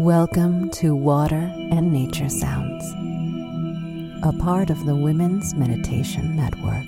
[0.00, 2.84] Welcome to Water and Nature Sounds,
[4.24, 6.84] a part of the Women's Meditation Network.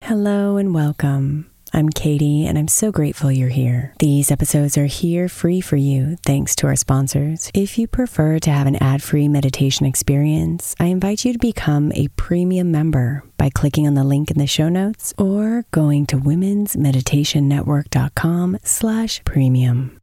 [0.00, 1.50] Hello and welcome.
[1.74, 3.92] I'm Katie, and I'm so grateful you're here.
[3.98, 7.50] These episodes are here free for you, thanks to our sponsors.
[7.52, 11.90] If you prefer to have an ad free meditation experience, I invite you to become
[11.92, 16.16] a premium member by clicking on the link in the show notes or going to
[16.16, 19.98] womensmeditationnetwork.com slash premium.